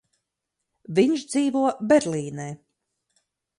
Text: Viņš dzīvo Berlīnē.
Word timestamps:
Viņš 1.01 1.27
dzīvo 1.35 1.63
Berlīnē. 1.93 2.51